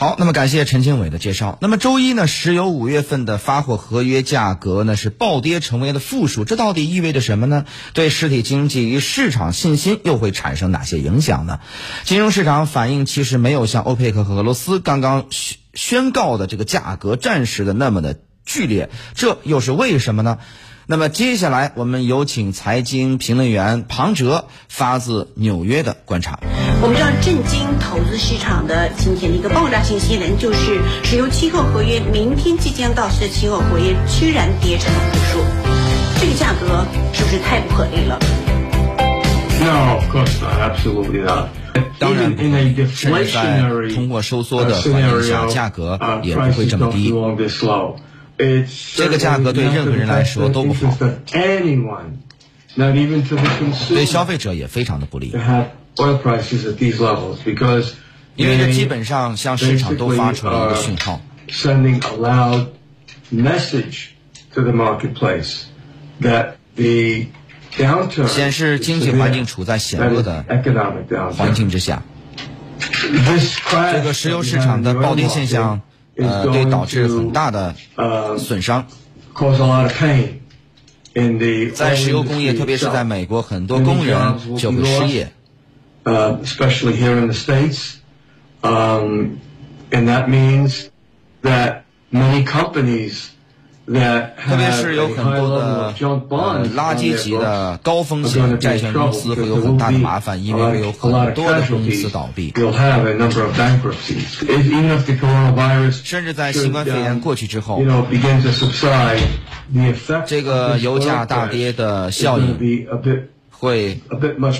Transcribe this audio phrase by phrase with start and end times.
[0.00, 1.58] 好，那么感谢陈经纬的介绍。
[1.60, 7.64] 那么周一呢，石油五月份的发货合约价格呢是暴跌，成为了负数，这到底意味着什么呢？
[7.94, 11.58] 对实体经济与市场信心又会产生哪些影响呢？
[12.04, 20.38] 金融市场反应其实没有像欧佩克和俄罗斯刚刚宣宣告的这个价格战时的那么的剧烈，这又是为什么呢？
[20.90, 26.40] 那么接下来我们有请财经评论员庞哲发自纽约的观察。
[26.80, 35.44] 我们知道，震惊投资市场的今天的一个爆炸性新闻，就是石油期货合约明天即将到期的期货合约居然跌成了负数，
[36.18, 38.18] 这个价格是不是太不合理了
[39.60, 40.72] ？No, of course not.
[40.72, 41.48] Absolutely not.
[41.98, 42.34] 当然，
[42.88, 43.60] 甚至在
[43.94, 47.12] 通货收缩的环境下，价格也不会这么低。
[48.94, 50.96] 这个价格对任何人来说都不好，
[53.88, 55.34] 对消费者也非常的不利。
[58.36, 61.20] 因为这基本上向市场都发出了一个讯号，
[68.28, 70.44] 显示经济环境处在险恶的
[71.36, 72.04] 环境之下。
[73.92, 75.80] 这个石油市场的暴跌现象。
[76.17, 77.75] 呃，对导致很大的
[78.37, 78.85] 损伤，
[81.73, 85.31] 在石油工业，特别是在美国，很多工人就会失业。
[86.03, 87.95] 呃，especially here in the states,
[88.61, 89.37] um,
[89.91, 90.89] and that means
[91.41, 93.29] that many companies.
[94.48, 95.92] 特别是有很多的
[96.76, 102.52] 垃圾级的高风险债券公司会有很大的麻烦，因为会有很多的公司倒闭。
[105.90, 107.82] 甚至在新冠肺炎过去之后，
[110.26, 112.58] 这个油价大跌的效应。
[113.58, 114.00] 会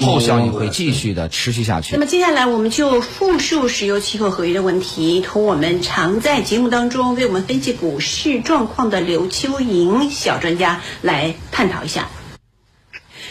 [0.00, 1.94] 后效应会继续的持续下去。
[1.94, 12.08] 那么接下来我们就复述石油期货合约的问题，同我们常在节目当中为我们分析股市状况的刘秋莹小专家来探讨一下。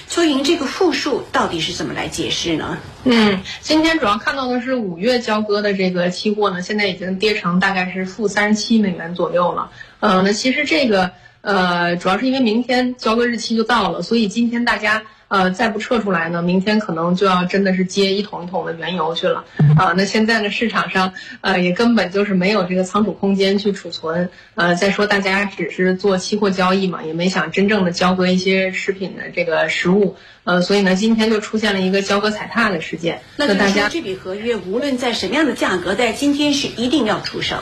[0.07, 2.79] 秋莹，这个负数到底是怎么来解释呢？
[3.05, 9.71] 嗯，今天主要看到的是五月交割的这个期货呢，现在已经跌成大概是负三十七美元左右了。
[10.01, 15.03] 呃，那其实这个呃，主要是因为明天交割日期就到了，所以今天大家。
[15.31, 19.45] 呃，再不撤出来呢，明天可能就要真的是接一桶一桶的原油去了
[19.77, 19.93] 啊。
[19.95, 24.29] 那现在呢，市场上呃也根本就是没有这个仓储空间去储存。
[24.55, 30.17] 呃，再说大家只是做期货交易嘛，也没想真正的交割一些食品的这个实物。
[30.43, 33.21] 呃，所以呢，今天就出现了一个交割踩踏的事件。
[33.37, 37.55] 那大家这笔合约无论在什么样的价格，在今天是一定要出手。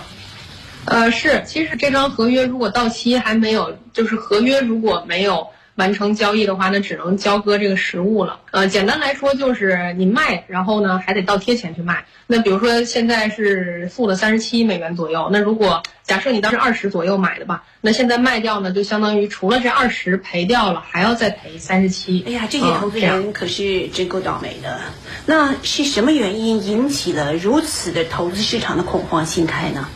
[0.90, 5.48] 呃，是，其实这张合约如果到期还没有，就是合约如果没有。
[5.76, 8.42] 完成交易的话，那只能交割这个实物了。
[8.52, 12.04] 呃，简单来说就是你卖，然后呢还得倒贴钱去卖。
[12.28, 22.26] 那比如说现在是付了三十七美元左右，那如果假设你当时二十左右买的吧，那现在卖掉呢，就相当于除了这二十赔掉了，还要再赔三十七。
[22.28, 24.82] 哎呀，这些投资人可是真够倒霉的。
[25.28, 29.88] 那是什么原因引起了如此的投资市场的恐慌心态呢？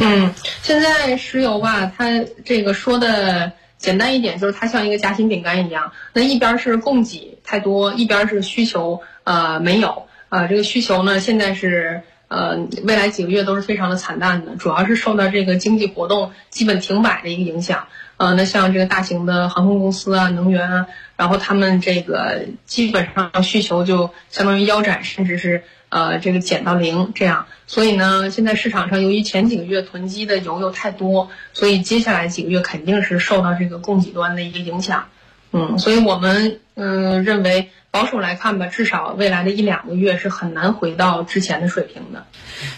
[0.00, 0.32] 嗯，
[0.62, 3.52] 现在石油吧，它这个说的。
[3.78, 20.86] 简单一点，就是它像一个夹心饼干一样，那一边是供给太多，一边是需求呃没有，呃这个需求呢现在是呃未来几个月都是非常的惨淡的，主要是受到这个经济活动基本停摆的一个影响，呃那像这个大型的航空公司啊、能源啊，
[21.16, 25.64] 然后他们这个基本上需求就相当于腰斩，甚至是。
[25.90, 35.06] 呃，这个减到零这样，所以呢，现在市场上由于前几个月囤积的油又太多，所以接下来几个月肯定是受到这个供给端的一个影响。
[35.50, 37.70] 嗯，所以我们嗯认为。
[37.98, 42.26] 保守来看吧，至少未来的一两个月是很难回到之前的水平的。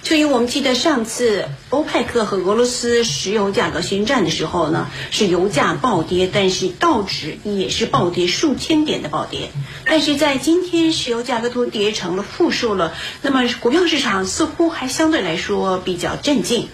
[0.02, 9.50] 就以我们记得上次欧佩克和俄罗斯石油价格宣战的时候呢，是油价暴跌，但是道指也是暴跌数千点的暴跌。
[9.84, 16.68] 但是在今天石油价格都跌成了负数了，那么股票市场似乎还相对来说比较镇静。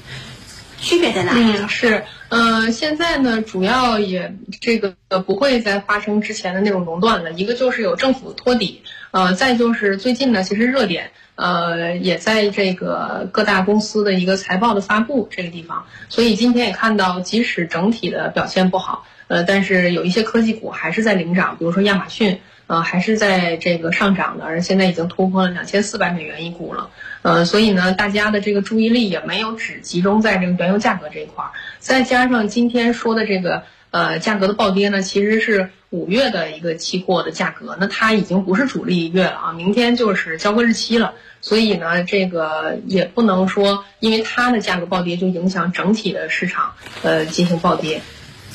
[0.78, 1.40] 区别在哪里？
[1.56, 4.94] 嗯，是，呃，现在呢，主要也这个
[5.26, 7.32] 不会再发生之前的那种熔断了。
[7.32, 8.82] 一个就是有政府托底，
[9.12, 15.87] 呃，再就是最近呢，其实热点，呃，也在这个各大公司的一个财报的发布这个地方。
[16.08, 22.40] 所以今天也看到，即使整体的表现不好，呃，但是有一些科技股还是在领涨，比如说亚马逊。
[22.66, 26.90] 呃，还是在这个上涨的，而现在已经突破了两千四百美元一股了。
[27.22, 31.50] 呃，所以呢，大家的这个注意力也没有只集中在这个原油价格这一块儿。
[31.78, 48.02] 再加上今天说的这个呃价格的暴跌呢，其实是五月的一个期货的价格，那它已经不是主力月了啊，明天就是交割日期了，所以呢，这个也不能说因为它的价格暴跌就影响整体的市场呃进行暴跌。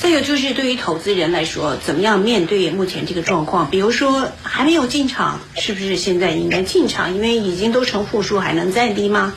[0.02, 3.70] 再有就是对于投资人来说，怎么样面对目前这个状况？
[3.70, 7.14] 比如说还没有进场，是不是现在应该进场？
[7.14, 9.32] 因为已经都成负数，还能再低吗？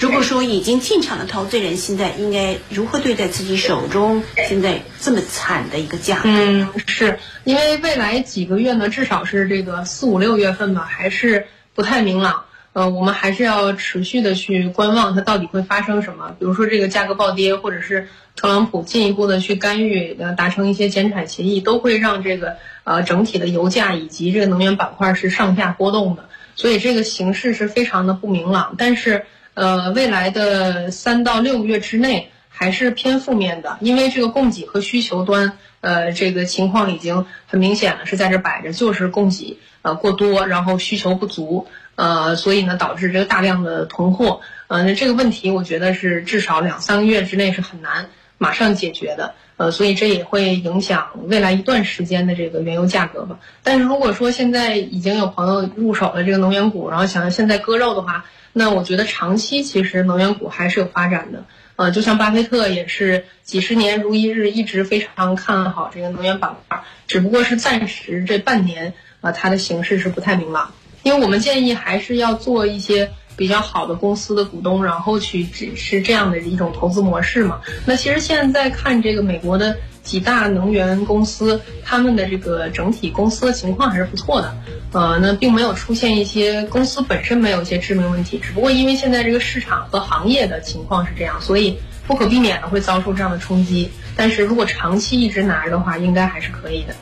[0.00, 6.22] 如果说已经进场的投资人，现在应该如何对待自己手中现在这么惨的一个价？
[6.24, 12.44] 嗯，是因为未来几个月呢，至少是这个四五六月份吧，还是不太明朗。
[12.78, 16.36] 呃，我们还是要持续的去观望它到底会发生什么。
[16.38, 26.28] 比如说这个价格暴跌，或者是特朗普进一步的去干预，呃，达成一些减产协议，都会让这个呃整体的油价以及这个能源板块是上下波动的。
[26.54, 28.76] 所以这个形势是非常的不明朗。
[28.78, 41.66] 但是呃，未来的三到六个月之内还是偏负面的，因为这个供给和需求端呃这个情况已经很明显了，是在这摆着，就是供给呃过多，然后需求不足。
[41.94, 53.40] 呃，所以呢，导致这个大量的囤货，呃，那这个问题我觉得是至少两三个月之内是很难马上解决的，呃，所以这也会影响未来一段时间的这个原油价格吧。
[53.64, 70.72] 但是如果说现在已经有朋友入手了这个能源股，然后想要现在割肉的话，那我觉得长期其实能源股还是有发展的，呃，就像巴菲特也是几十年如一日，一直非常看好这个能源板块，只不过是暂时这半年啊，它的形式是不太明朗。
[71.02, 77.60] 因为我们建议还是要做一些比较好的公司的股东，然后去只是这样的一种投资模式嘛。
[77.86, 84.56] 那其实现在看这个美国的几大能源公司，他们的这个整体公司的情况还是不错的。
[84.92, 93.90] 呃，那并没有出现一些公司本身没有一些致命问题，只不过因为现在这个市场和行业的情况是这样，所以不可避免的会遭受这样的冲击。
[94.16, 96.94] 但是如果长期一直拿着的话，应该还是可以的。